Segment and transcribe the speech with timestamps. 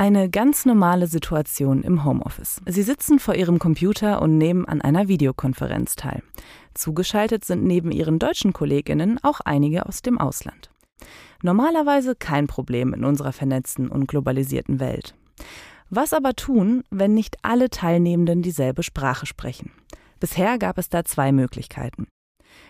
[0.00, 2.60] Eine ganz normale Situation im Homeoffice.
[2.66, 6.22] Sie sitzen vor ihrem Computer und nehmen an einer Videokonferenz teil.
[6.72, 10.70] Zugeschaltet sind neben ihren deutschen Kolleginnen auch einige aus dem Ausland.
[11.42, 15.16] Normalerweise kein Problem in unserer vernetzten und globalisierten Welt.
[15.90, 19.72] Was aber tun, wenn nicht alle Teilnehmenden dieselbe Sprache sprechen?
[20.20, 22.06] Bisher gab es da zwei Möglichkeiten.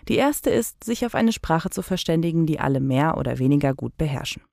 [0.08, 3.98] Die erste ist, sich auf eine Sprache zu verständigen, die alle mehr oder weniger gut
[3.98, 4.47] beherrschen.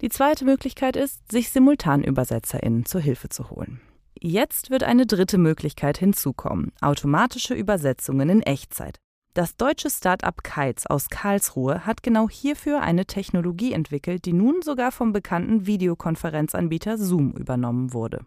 [0.00, 3.80] Die zweite Möglichkeit ist, sich SimultanübersetzerInnen zur Hilfe zu holen.
[4.20, 8.98] Jetzt wird eine dritte Möglichkeit hinzukommen: automatische Übersetzungen in Echtzeit.
[9.34, 14.92] Das deutsche Start-up Kites aus Karlsruhe hat genau hierfür eine Technologie entwickelt, die nun sogar
[14.92, 18.24] vom bekannten Videokonferenzanbieter Zoom übernommen wurde.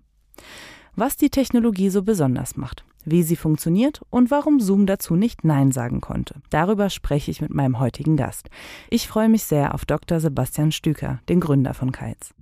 [0.99, 5.71] Was die Technologie so besonders macht, wie sie funktioniert und warum Zoom dazu nicht Nein
[5.71, 6.41] sagen konnte.
[6.49, 8.49] Darüber spreche ich mit meinem heutigen Gast.
[8.89, 10.19] Ich freue mich sehr auf Dr.
[10.19, 12.33] Sebastian Stüker, den Gründer von Kites.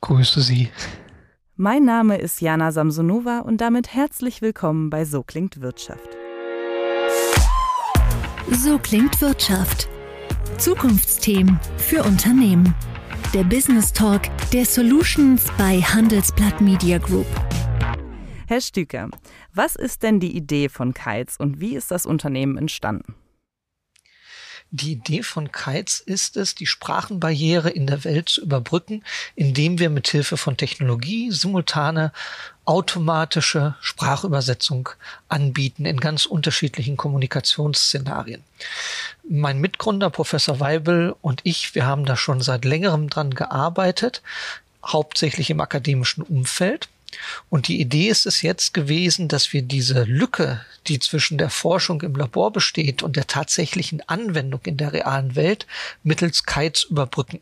[0.00, 0.70] Grüße Sie.
[1.56, 6.08] Mein Name ist Jana Samsonova und damit herzlich willkommen bei So klingt Wirtschaft.
[8.50, 9.90] So klingt Wirtschaft.
[10.56, 12.74] Zukunftsthemen für Unternehmen.
[13.34, 14.22] Der Business Talk
[14.54, 17.26] der Solutions bei Handelsblatt Media Group.
[18.50, 19.10] Herr Stüker,
[19.54, 23.14] was ist denn die Idee von Kites und wie ist das Unternehmen entstanden?
[24.72, 29.04] Die Idee von Kites ist es, die Sprachenbarriere in der Welt zu überbrücken,
[29.36, 32.12] indem wir mithilfe von Technologie simultane
[32.64, 34.88] automatische Sprachübersetzung
[35.28, 38.42] anbieten in ganz unterschiedlichen Kommunikationsszenarien.
[39.28, 44.22] Mein Mitgründer Professor Weibel und ich, wir haben da schon seit längerem dran gearbeitet,
[44.84, 46.88] hauptsächlich im akademischen Umfeld.
[47.48, 52.00] Und die Idee ist es jetzt gewesen, dass wir diese Lücke, die zwischen der Forschung
[52.02, 55.66] im Labor besteht und der tatsächlichen Anwendung in der realen Welt
[56.02, 57.40] mittels Kites überbrücken.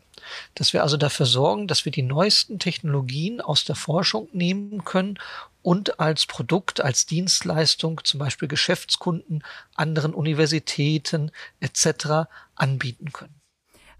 [0.55, 5.17] Dass wir also dafür sorgen, dass wir die neuesten Technologien aus der Forschung nehmen können
[5.61, 9.43] und als Produkt, als Dienstleistung zum Beispiel Geschäftskunden,
[9.75, 12.29] anderen Universitäten etc.
[12.55, 13.38] anbieten können.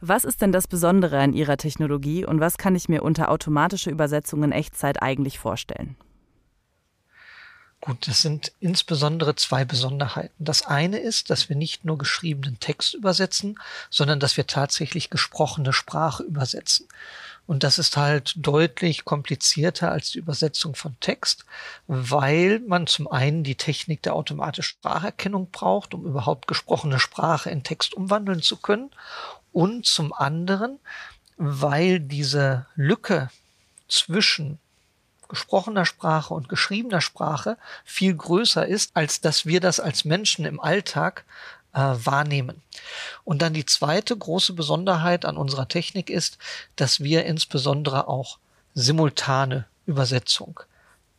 [0.01, 3.89] Was ist denn das Besondere an Ihrer Technologie und was kann ich mir unter automatische
[3.89, 5.97] Übersetzung in Echtzeit eigentlich vorstellen?
[7.81, 10.43] Gut, das sind insbesondere zwei Besonderheiten.
[10.43, 13.57] Das eine ist, dass wir nicht nur geschriebenen Text übersetzen,
[13.89, 16.87] sondern dass wir tatsächlich gesprochene Sprache übersetzen.
[17.47, 21.45] Und das ist halt deutlich komplizierter als die Übersetzung von Text,
[21.87, 27.63] weil man zum einen die Technik der automatischen Spracherkennung braucht, um überhaupt gesprochene Sprache in
[27.63, 28.91] Text umwandeln zu können
[29.51, 30.79] und zum anderen,
[31.37, 33.29] weil diese Lücke
[33.87, 34.59] zwischen
[35.29, 40.59] gesprochener Sprache und geschriebener Sprache viel größer ist, als dass wir das als Menschen im
[40.59, 41.23] Alltag
[41.73, 42.61] äh, wahrnehmen.
[43.23, 46.37] Und dann die zweite große Besonderheit an unserer Technik ist,
[46.75, 48.39] dass wir insbesondere auch
[48.73, 50.59] simultane Übersetzung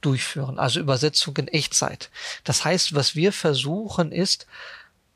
[0.01, 2.11] durchführen, also Übersetzung in Echtzeit.
[2.45, 4.47] Das heißt, was wir versuchen ist,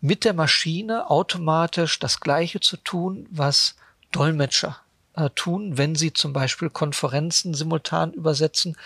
[0.04, 3.74] mit der Maschine automatisch das Gleiche zu tun, was
[4.12, 4.78] Dolmetscher
[5.14, 8.76] äh, tun, wenn sie zum Beispiel Konferenzen simultan übersetzen.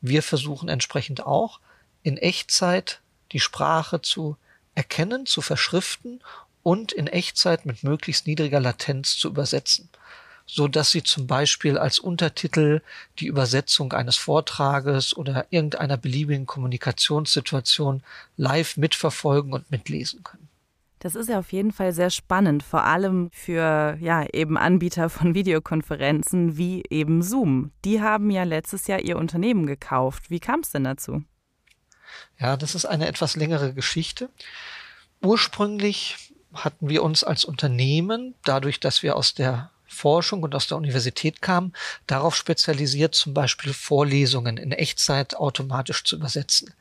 [0.00, 1.58] Wir versuchen entsprechend auch
[2.04, 3.00] in Echtzeit
[3.32, 4.36] die Sprache zu
[4.76, 6.20] erkennen, zu verschriften
[6.62, 9.88] und in Echtzeit mit möglichst niedriger Latenz zu übersetzen
[10.50, 12.80] so dass sie zum Beispiel als Untertitel
[13.18, 18.02] die Übersetzung eines Vortrages oder irgendeiner beliebigen Kommunikationssituation
[18.38, 20.47] live mitverfolgen und mitlesen können.
[20.98, 25.34] Das ist ja auf jeden Fall sehr spannend, vor allem für ja eben Anbieter von
[25.34, 27.70] Videokonferenzen wie eben Zoom.
[27.84, 30.30] Die haben ja letztes Jahr ihr Unternehmen gekauft.
[30.30, 31.22] Wie kam es denn dazu?
[32.38, 34.30] Ja, das ist eine etwas längere Geschichte.
[35.22, 40.76] Ursprünglich hatten wir uns als Unternehmen, dadurch, dass wir aus der Forschung und aus der
[40.76, 41.72] Universität kamen,
[42.06, 46.74] darauf spezialisiert, zum Beispiel Vorlesungen in Echtzeit automatisch zu übersetzen.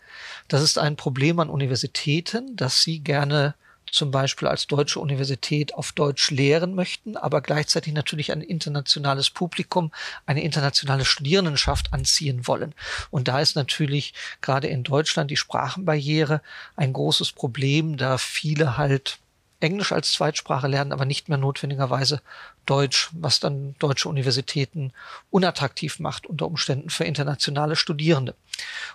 [0.48, 3.56] Das ist ein Problem an Universitäten, dass sie gerne
[3.92, 9.92] zum Beispiel als deutsche Universität auf Deutsch lehren möchten, aber gleichzeitig natürlich ein internationales Publikum,
[10.26, 12.74] eine internationale Studierendenschaft anziehen wollen.
[13.12, 16.42] Und da ist natürlich gerade in Deutschland die Sprachenbarriere
[16.76, 19.20] ein großes Problem, da viele halt
[19.60, 22.22] Englisch als Zweitsprache lernen, aber nicht mehr notwendigerweise
[22.66, 24.94] Deutsch, was dann deutsche Universitäten
[25.32, 28.36] unattraktiv macht unter Umständen für internationale Studierende.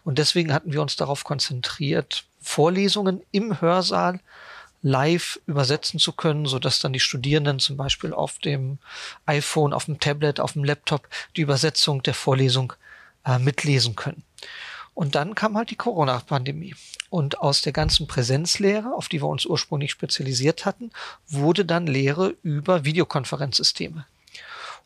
[0.04, 4.20] Und deswegen hatten wir uns darauf konzentriert, Vorlesungen im Hörsaal
[4.82, 8.78] live übersetzen zu können, so dass dann die Studierenden zum Beispiel auf dem
[9.26, 12.72] iPhone, auf dem Tablet, auf dem Laptop die Übersetzung der Vorlesung
[13.24, 14.22] äh, mitlesen können.
[14.94, 16.74] Und dann kam halt die Corona-Pandemie.
[17.08, 20.90] Und aus der ganzen Präsenzlehre, auf die wir uns ursprünglich spezialisiert hatten,
[21.28, 24.06] wurde dann Lehre über Videokonferenzsysteme.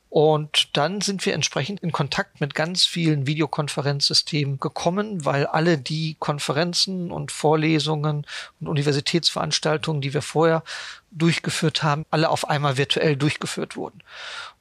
[0.09, 6.17] Und dann sind wir entsprechend in Kontakt mit ganz vielen Videokonferenzsystemen gekommen, weil alle die
[6.19, 8.25] Konferenzen und Vorlesungen
[8.61, 10.63] und Universitätsveranstaltungen, die wir vorher
[11.11, 14.03] durchgeführt haben, alle auf einmal virtuell durchgeführt wurden.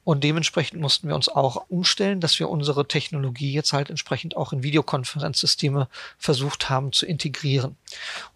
[0.02, 4.52] Und dementsprechend mussten wir uns auch umstellen, dass wir unsere Technologie jetzt halt entsprechend auch
[4.52, 5.88] in Videokonferenzsysteme
[6.18, 7.76] versucht haben zu integrieren.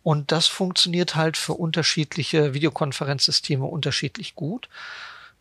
[0.02, 4.68] Und das funktioniert halt für unterschiedliche Videokonferenzsysteme unterschiedlich gut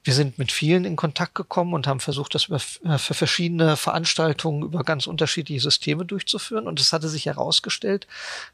[0.03, 4.63] wir sind mit vielen in Kontakt gekommen und haben versucht, das äh, für verschiedene Veranstaltungen
[4.63, 6.67] über ganz unterschiedliche Systeme durchzuführen.
[6.67, 8.07] Und es hatte sich herausgestellt,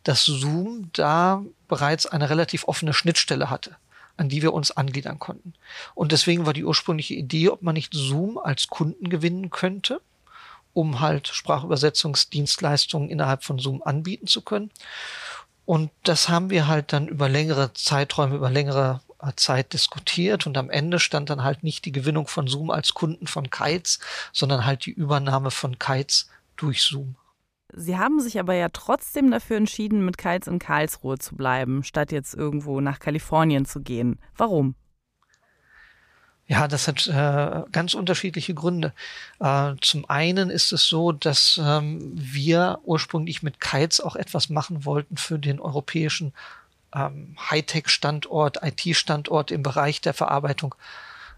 [0.03, 3.75] dass Zoom da bereits eine relativ offene Schnittstelle hatte
[4.17, 5.53] an die wir uns angliedern konnten.
[5.93, 9.99] Und deswegen war die ursprüngliche Idee, ob man nicht Zoom als Kunden gewinnen könnte,
[10.73, 14.71] um halt Sprachübersetzungsdienstleistungen innerhalb von Zoom anbieten zu können.
[15.65, 19.01] Und das haben wir halt dann über längere Zeiträume, über längere
[19.35, 23.27] Zeit diskutiert und am Ende stand dann halt nicht die Gewinnung von Zoom als Kunden
[23.27, 23.99] von Kites,
[24.33, 27.15] sondern halt die Übernahme von Kites durch Zoom.
[27.73, 32.11] Sie haben sich aber ja trotzdem dafür entschieden, mit Kites in Karlsruhe zu bleiben, statt
[32.11, 34.19] jetzt irgendwo nach Kalifornien zu gehen.
[34.37, 34.75] Warum?
[36.47, 38.93] Ja, das hat äh, ganz unterschiedliche Gründe.
[39.39, 44.85] Äh, zum einen ist es so, dass ähm, wir ursprünglich mit Kites auch etwas machen
[44.85, 46.33] wollten für den europäischen
[46.95, 50.75] ähm, Hightech-Standort, IT-Standort im Bereich der Verarbeitung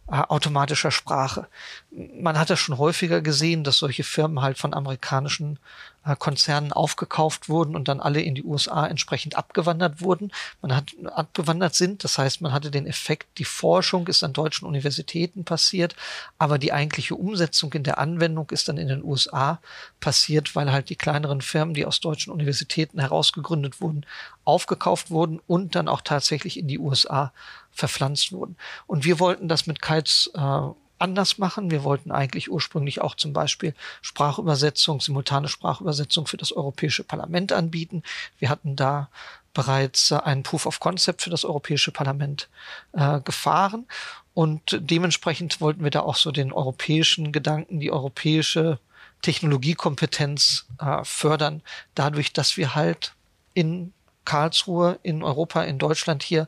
[0.08, 1.48] automatischer Sprache.
[1.92, 5.60] Man hat das schon häufiger gesehen, dass solche Firmen halt von amerikanischen
[6.06, 10.32] äh, Konzernen aufgekauft wurden und dann alle in die USA entsprechend abgewandert wurden.
[10.62, 14.66] Man hat abgewandert sind, das heißt, man hatte den Effekt, die Forschung ist an deutschen
[14.66, 15.96] Universitäten passiert,
[16.38, 19.60] aber die eigentliche Umsetzung in der Anwendung ist dann in den USA
[20.00, 24.06] passiert, weil halt die kleineren Firmen, die aus deutschen Universitäten herausgegründet wurden,
[24.46, 27.34] aufgekauft wurden und dann auch tatsächlich in die USA
[27.78, 28.58] verpflanzt wurden.
[28.88, 30.62] Und wir wollten das mit Kites äh,
[31.00, 31.70] anders machen.
[31.70, 38.02] Wir wollten eigentlich ursprünglich auch zum Beispiel Sprachübersetzung, simultane Sprachübersetzung für das Europäische Parlament anbieten.
[38.40, 39.10] Wir hatten da
[39.54, 42.50] bereits äh, einen Proof of Concept für das Europäische Parlament
[42.94, 43.86] äh, gefahren.
[44.34, 48.80] Und dementsprechend wollten wir da auch so den europäischen Gedanken, die europäische
[49.22, 51.62] Technologiekompetenz äh, fördern,
[51.96, 53.14] dadurch, dass wir halt
[53.54, 53.94] in
[54.26, 56.48] Karlsruhe, in Europa, in Deutschland hier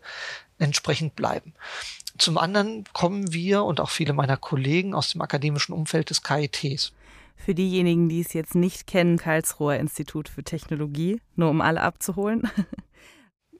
[0.59, 1.53] entsprechend bleiben.
[2.17, 6.93] Zum anderen kommen wir und auch viele meiner Kollegen aus dem akademischen Umfeld des KITs.
[7.37, 12.49] Für diejenigen, die es jetzt nicht kennen, Karlsruher Institut für Technologie, nur um alle abzuholen.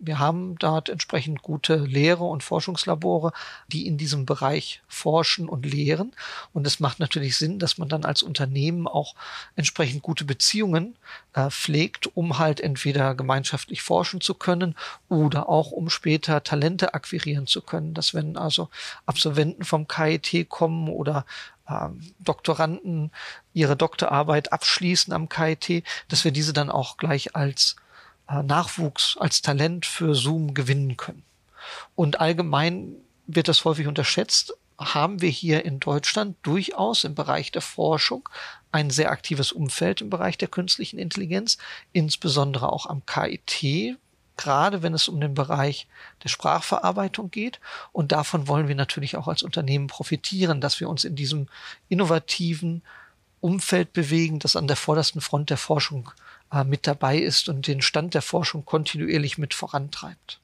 [0.01, 3.33] Wir haben dort entsprechend gute Lehre- und Forschungslabore,
[3.67, 6.13] die in diesem Bereich forschen und lehren.
[6.53, 9.13] Und es macht natürlich Sinn, dass man dann als Unternehmen auch
[9.57, 10.95] entsprechend gute Beziehungen
[11.33, 14.73] äh, pflegt, um halt entweder gemeinschaftlich forschen zu können
[15.09, 17.93] oder auch um später Talente akquirieren zu können.
[17.93, 18.69] Dass wenn also
[19.05, 21.25] Absolventen vom KIT kommen oder
[21.69, 23.11] ähm, Doktoranden
[23.53, 27.75] ihre Doktorarbeit abschließen am KIT, dass wir diese dann auch gleich als
[28.29, 31.23] Nachwuchs als Talent für Zoom gewinnen können.
[31.95, 32.93] Und allgemein
[33.27, 38.29] wird das häufig unterschätzt, haben wir hier in Deutschland durchaus im Bereich der Forschung
[38.71, 41.57] ein sehr aktives Umfeld im Bereich der künstlichen Intelligenz,
[41.91, 43.97] insbesondere auch am KIT,
[44.37, 45.87] gerade wenn es um den Bereich
[46.23, 47.59] der Sprachverarbeitung geht.
[47.91, 51.49] Und davon wollen wir natürlich auch als Unternehmen profitieren, dass wir uns in diesem
[51.89, 52.81] innovativen
[53.41, 56.28] Umfeld bewegen, das an der vordersten Front der Forschung äh,
[56.65, 60.39] mit dabei ist und den Stand der Forschung kontinuierlich mit vorantreibt.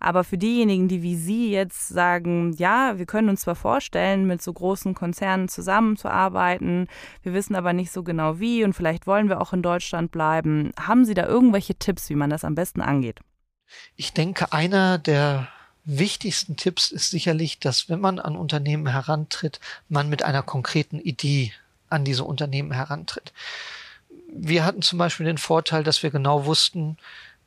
[0.00, 4.42] Aber für diejenigen, die wie Sie jetzt sagen, ja, wir können uns zwar vorstellen, mit
[4.42, 6.88] so großen Konzernen zusammenzuarbeiten,
[7.22, 10.72] wir wissen aber nicht so genau wie und vielleicht wollen wir auch in Deutschland bleiben,
[10.78, 13.20] haben Sie da irgendwelche Tipps, wie man das am besten angeht?
[13.96, 15.48] Ich denke, einer der
[15.86, 19.58] wichtigsten Tipps ist sicherlich, dass wenn man an Unternehmen herantritt,
[19.88, 21.52] man mit einer konkreten Idee
[21.88, 23.32] an diese Unternehmen herantritt
[24.36, 26.96] wir hatten zum Beispiel den Vorteil, dass wir genau wussten,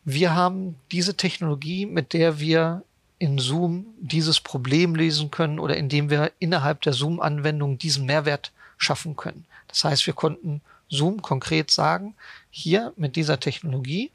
[0.06, 2.84] wir haben diese Technologie, mit der wir
[3.20, 9.15] in Zoom dieses Problem lesen können oder indem wir innerhalb der Zoom-Anwendung diesen Mehrwert schaffen
[9.15, 9.46] können.
[9.67, 12.15] Das heißt, wir konnten Zoom konkret sagen,
[12.50, 14.12] hier mit dieser Technologie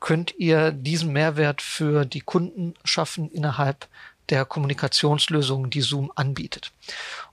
[0.00, 3.88] könnt ihr diesen Mehrwert für die Kunden schaffen innerhalb
[4.28, 6.72] der Kommunikationslösungen, die Zoom anbietet.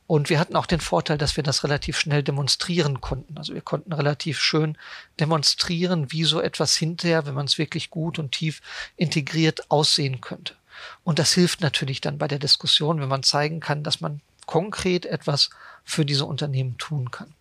[0.06, 3.38] Und wir hatten auch den Vorteil, dass wir das relativ schnell demonstrieren konnten.
[3.38, 4.78] Also wir konnten relativ schön
[5.20, 8.62] demonstrieren, wie so etwas hinterher, wenn man es wirklich gut und tief
[8.98, 10.56] integriert, aussehen könnte.
[11.04, 15.06] Und das hilft natürlich dann bei der Diskussion, wenn man zeigen kann, dass man konkret
[15.06, 15.50] etwas
[15.86, 17.34] für diese Unternehmen tun kann.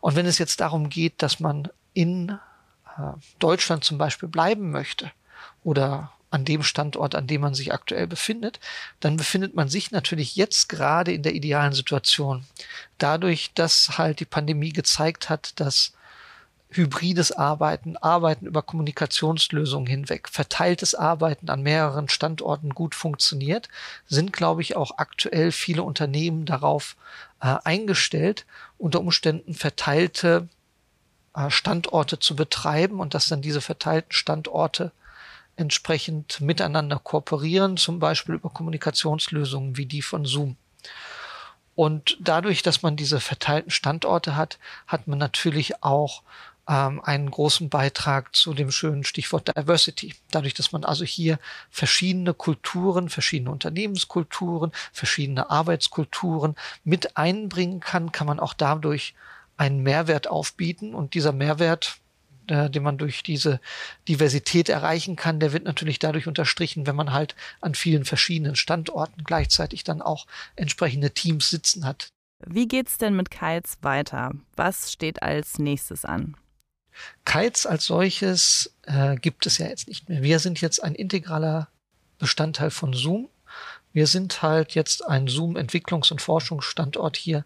[0.00, 5.10] Und wenn es jetzt darum geht, dass man in äh, Deutschland zum Beispiel bleiben möchte
[5.62, 8.58] oder an dem Standort, an dem man sich aktuell befindet,
[8.98, 12.44] dann befindet man sich natürlich jetzt gerade in der idealen Situation.
[12.98, 15.92] Dadurch, dass halt die Pandemie gezeigt hat, dass
[16.70, 23.68] hybrides Arbeiten, Arbeiten über Kommunikationslösungen hinweg, verteiltes Arbeiten an mehreren Standorten gut funktioniert,
[24.08, 26.96] sind, glaube ich, auch aktuell viele Unternehmen darauf
[27.40, 28.44] äh, eingestellt,
[28.76, 30.48] unter Umständen verteilte
[31.36, 34.90] äh, Standorte zu betreiben und dass dann diese verteilten Standorte
[35.56, 40.56] entsprechend miteinander kooperieren, zum Beispiel über Kommunikationslösungen wie die von Zoom.
[41.74, 46.22] Und dadurch, dass man diese verteilten Standorte hat, hat man natürlich auch
[46.68, 50.14] ähm, einen großen Beitrag zu dem schönen Stichwort Diversity.
[50.30, 51.38] Dadurch, dass man also hier
[51.70, 59.14] verschiedene Kulturen, verschiedene Unternehmenskulturen, verschiedene Arbeitskulturen mit einbringen kann, kann man auch dadurch
[59.56, 61.98] einen Mehrwert aufbieten und dieser Mehrwert
[62.48, 63.60] äh, den man durch diese
[64.08, 69.24] Diversität erreichen kann, der wird natürlich dadurch unterstrichen, wenn man halt an vielen verschiedenen Standorten
[69.24, 72.08] gleichzeitig dann auch entsprechende Teams sitzen hat.
[72.46, 74.32] Wie geht's denn mit Kites weiter?
[74.56, 76.36] Was steht als nächstes an?
[77.24, 80.22] Kites als solches äh, gibt es ja jetzt nicht mehr.
[80.22, 81.68] Wir sind jetzt ein integraler
[82.18, 83.28] Bestandteil von Zoom.
[83.92, 87.44] Wir sind halt jetzt ein Zoom-Entwicklungs- und Forschungsstandort hier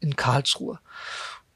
[0.00, 0.78] in Karlsruhe.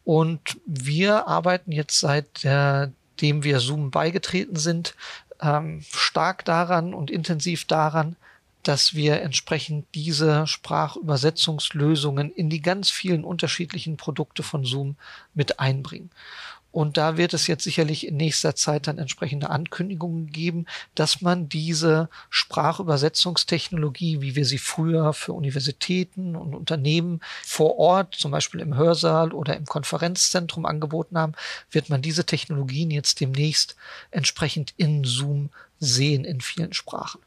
[0.04, 4.94] Und wir arbeiten jetzt seitdem wir Zoom beigetreten sind,
[5.40, 8.16] ähm, stark daran und intensiv daran,
[8.62, 14.96] dass wir entsprechend diese Sprachübersetzungslösungen in die ganz vielen unterschiedlichen Produkte von Zoom
[15.34, 16.10] mit einbringen.
[16.72, 21.48] Und da wird es jetzt sicherlich in nächster Zeit dann entsprechende Ankündigungen geben, dass man
[21.48, 28.76] diese Sprachübersetzungstechnologie, wie wir sie früher für Universitäten und Unternehmen vor Ort, zum Beispiel im
[28.76, 31.32] Hörsaal oder im Konferenzzentrum angeboten haben,
[31.70, 33.76] wird man diese Technologien jetzt demnächst
[34.10, 35.50] entsprechend in Zoom
[35.80, 37.20] sehen in vielen Sprachen.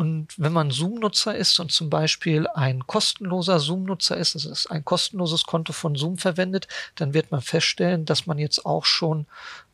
[0.00, 4.82] Und wenn man Zoom-Nutzer ist und zum Beispiel ein kostenloser Zoom-Nutzer ist, das ist ein
[4.82, 9.26] kostenloses Konto von Zoom verwendet, dann wird man feststellen, dass man jetzt auch schon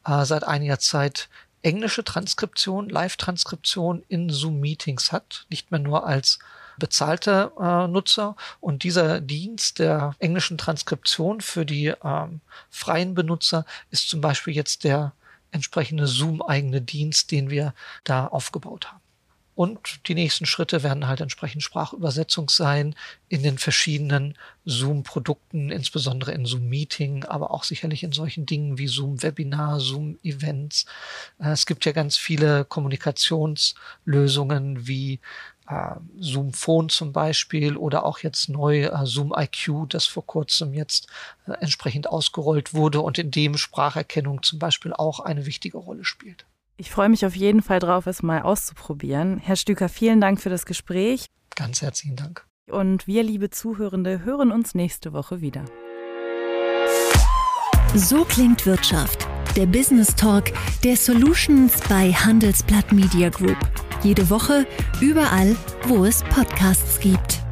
[0.05, 1.29] äh, seit einiger Zeit
[1.63, 6.41] englische Transkription, Live-Transkription in Zoom-Meetings hat, nicht mehr nur als
[6.77, 8.35] bezahlte äh, Nutzer.
[8.59, 14.83] Und dieser Dienst der englischen Transkription für die ähm, freien Benutzer ist zum Beispiel jetzt
[14.83, 15.13] der
[15.53, 19.06] entsprechende Zoom-eigene Dienst, den wir da aufgebaut haben.
[19.57, 22.95] Und die nächsten Schritte werden halt entsprechend Sprachübersetzung sein
[23.31, 24.37] in den verschiedenen
[24.67, 30.85] Zoom-Produkten, insbesondere in Zoom-Meeting, aber auch sicherlich in solchen Dingen wie Zoom-Webinar, Zoom-Events.
[31.39, 35.21] Äh, es gibt ja ganz viele Kommunikationslösungen wie
[35.69, 40.75] äh, Zoom Phone zum Beispiel oder auch jetzt neu äh, Zoom IQ, das vor kurzem
[40.75, 41.07] jetzt
[41.61, 46.45] entsprechend ausgerollt wurde und in dem Spracherkennung zum Beispiel auch eine wichtige Rolle spielt.
[46.79, 49.39] Ich freue mich auf jeden Fall drauf, es mal auszuprobieren.
[49.39, 51.27] Herr Stüker, vielen Dank für das Gespräch.
[51.55, 52.47] Ganz herzlichen Dank.
[52.71, 55.65] Und wir, liebe Zuhörende, hören uns nächste Woche wieder.
[57.95, 59.27] So klingt Wirtschaft.
[59.57, 60.53] Der Business Talk
[60.85, 63.57] der Solutions bei Handelsblatt Media Group.
[64.03, 64.67] Jede Woche,
[65.01, 65.57] überall,
[65.87, 67.46] wo es Podcasts gibt.